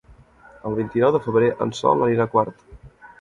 [0.69, 2.65] El vint-i-nou de febrer en Sol anirà a Quart.